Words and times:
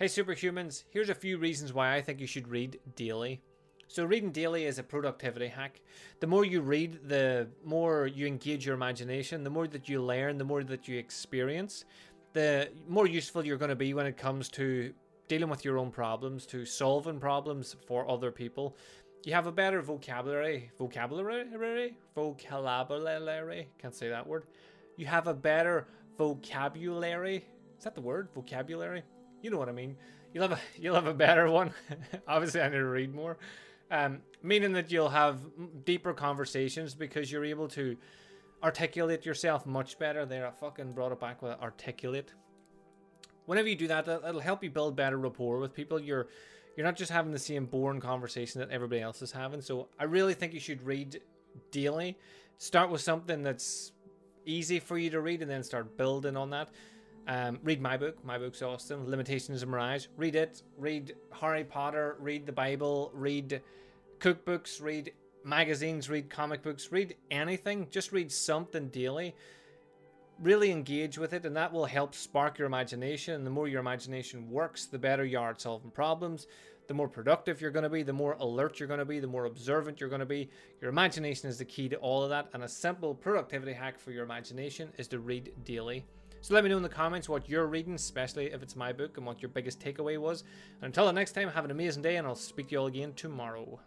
Hey 0.00 0.06
superhumans, 0.06 0.84
here's 0.88 1.10
a 1.10 1.14
few 1.14 1.36
reasons 1.36 1.74
why 1.74 1.94
I 1.94 2.00
think 2.00 2.20
you 2.20 2.26
should 2.26 2.48
read 2.48 2.80
daily. 2.96 3.42
So 3.86 4.06
reading 4.06 4.32
daily 4.32 4.64
is 4.64 4.78
a 4.78 4.82
productivity 4.82 5.48
hack. 5.48 5.82
The 6.20 6.26
more 6.26 6.46
you 6.46 6.62
read, 6.62 7.06
the 7.06 7.48
more 7.66 8.06
you 8.06 8.26
engage 8.26 8.64
your 8.64 8.74
imagination, 8.74 9.44
the 9.44 9.50
more 9.50 9.66
that 9.66 9.90
you 9.90 10.00
learn, 10.00 10.38
the 10.38 10.44
more 10.44 10.64
that 10.64 10.88
you 10.88 10.98
experience, 10.98 11.84
the 12.32 12.70
more 12.88 13.06
useful 13.06 13.44
you're 13.44 13.58
going 13.58 13.68
to 13.68 13.76
be 13.76 13.92
when 13.92 14.06
it 14.06 14.16
comes 14.16 14.48
to 14.52 14.94
dealing 15.28 15.50
with 15.50 15.66
your 15.66 15.76
own 15.76 15.90
problems, 15.90 16.46
to 16.46 16.64
solving 16.64 17.20
problems 17.20 17.76
for 17.86 18.10
other 18.10 18.30
people. 18.30 18.78
You 19.24 19.34
have 19.34 19.48
a 19.48 19.52
better 19.52 19.82
vocabulary, 19.82 20.70
vocabulary, 20.78 21.44
vocabulary, 22.14 23.68
can't 23.78 23.94
say 23.94 24.08
that 24.08 24.26
word. 24.26 24.44
You 24.96 25.04
have 25.04 25.26
a 25.26 25.34
better 25.34 25.88
vocabulary. 26.16 27.44
Is 27.76 27.84
that 27.84 27.94
the 27.94 28.00
word? 28.00 28.30
Vocabulary? 28.34 29.02
You 29.42 29.50
know 29.50 29.58
what 29.58 29.68
I 29.68 29.72
mean. 29.72 29.96
You'll 30.32 30.48
have 30.48 30.58
a 30.58 30.60
you'll 30.76 30.94
have 30.94 31.06
a 31.06 31.14
better 31.14 31.50
one. 31.50 31.72
Obviously, 32.28 32.60
I 32.60 32.68
need 32.68 32.76
to 32.76 32.84
read 32.84 33.14
more. 33.14 33.38
Um, 33.90 34.20
meaning 34.42 34.72
that 34.74 34.92
you'll 34.92 35.08
have 35.08 35.40
deeper 35.84 36.14
conversations 36.14 36.94
because 36.94 37.30
you're 37.32 37.44
able 37.44 37.66
to 37.68 37.96
articulate 38.62 39.26
yourself 39.26 39.66
much 39.66 39.98
better. 39.98 40.24
There, 40.24 40.46
I 40.46 40.50
fucking 40.50 40.92
brought 40.92 41.12
it 41.12 41.20
back 41.20 41.42
with 41.42 41.58
articulate. 41.60 42.32
Whenever 43.46 43.68
you 43.68 43.74
do 43.74 43.88
that, 43.88 44.06
it'll 44.06 44.40
help 44.40 44.62
you 44.62 44.70
build 44.70 44.94
better 44.94 45.18
rapport 45.18 45.58
with 45.58 45.74
people. 45.74 46.00
You're 46.00 46.28
you're 46.76 46.86
not 46.86 46.96
just 46.96 47.10
having 47.10 47.32
the 47.32 47.38
same 47.38 47.66
boring 47.66 48.00
conversation 48.00 48.60
that 48.60 48.70
everybody 48.70 49.00
else 49.00 49.22
is 49.22 49.32
having. 49.32 49.60
So 49.60 49.88
I 49.98 50.04
really 50.04 50.34
think 50.34 50.54
you 50.54 50.60
should 50.60 50.82
read 50.82 51.20
daily. 51.72 52.16
Start 52.58 52.90
with 52.90 53.00
something 53.00 53.42
that's 53.42 53.92
easy 54.46 54.78
for 54.78 54.96
you 54.96 55.10
to 55.10 55.20
read, 55.20 55.42
and 55.42 55.50
then 55.50 55.64
start 55.64 55.96
building 55.96 56.36
on 56.36 56.50
that. 56.50 56.68
Um, 57.26 57.58
read 57.62 57.80
my 57.80 57.96
book, 57.96 58.24
my 58.24 58.38
book's 58.38 58.62
awesome. 58.62 59.08
Limitations 59.08 59.62
of 59.62 59.68
Mirage. 59.68 60.06
Read 60.16 60.34
it. 60.34 60.62
Read 60.76 61.14
Harry 61.32 61.64
Potter. 61.64 62.16
Read 62.18 62.46
the 62.46 62.52
Bible. 62.52 63.10
Read 63.14 63.62
cookbooks. 64.18 64.82
Read 64.82 65.12
magazines. 65.44 66.10
Read 66.10 66.28
comic 66.28 66.62
books. 66.62 66.90
Read 66.90 67.16
anything. 67.30 67.86
Just 67.90 68.12
read 68.12 68.32
something 68.32 68.88
daily. 68.88 69.34
Really 70.40 70.70
engage 70.70 71.18
with 71.18 71.34
it, 71.34 71.44
and 71.44 71.54
that 71.56 71.72
will 71.72 71.84
help 71.84 72.14
spark 72.14 72.58
your 72.58 72.66
imagination. 72.66 73.34
And 73.34 73.46
the 73.46 73.50
more 73.50 73.68
your 73.68 73.80
imagination 73.80 74.50
works, 74.50 74.86
the 74.86 74.98
better 74.98 75.24
you 75.24 75.38
are 75.38 75.50
at 75.50 75.60
solving 75.60 75.90
problems. 75.90 76.46
The 76.88 76.94
more 76.94 77.08
productive 77.08 77.60
you're 77.60 77.70
going 77.70 77.84
to 77.84 77.90
be, 77.90 78.02
the 78.02 78.12
more 78.12 78.36
alert 78.40 78.80
you're 78.80 78.88
going 78.88 78.98
to 78.98 79.04
be, 79.04 79.20
the 79.20 79.26
more 79.26 79.44
observant 79.44 80.00
you're 80.00 80.08
going 80.08 80.20
to 80.20 80.26
be. 80.26 80.50
Your 80.80 80.90
imagination 80.90 81.48
is 81.48 81.58
the 81.58 81.64
key 81.64 81.88
to 81.90 81.96
all 81.96 82.24
of 82.24 82.30
that. 82.30 82.48
And 82.52 82.64
a 82.64 82.68
simple 82.68 83.14
productivity 83.14 83.72
hack 83.72 84.00
for 84.00 84.10
your 84.10 84.24
imagination 84.24 84.92
is 84.98 85.06
to 85.08 85.20
read 85.20 85.52
daily. 85.62 86.04
So 86.42 86.54
let 86.54 86.64
me 86.64 86.70
know 86.70 86.78
in 86.78 86.82
the 86.82 86.88
comments 86.88 87.28
what 87.28 87.50
you're 87.50 87.66
reading, 87.66 87.94
especially 87.94 88.46
if 88.46 88.62
it's 88.62 88.74
my 88.74 88.92
book, 88.92 89.18
and 89.18 89.26
what 89.26 89.42
your 89.42 89.50
biggest 89.50 89.78
takeaway 89.78 90.18
was. 90.18 90.42
And 90.80 90.86
until 90.86 91.04
the 91.04 91.12
next 91.12 91.32
time, 91.32 91.48
have 91.48 91.66
an 91.66 91.70
amazing 91.70 92.02
day, 92.02 92.16
and 92.16 92.26
I'll 92.26 92.34
speak 92.34 92.68
to 92.68 92.72
you 92.72 92.78
all 92.78 92.86
again 92.86 93.12
tomorrow. 93.14 93.78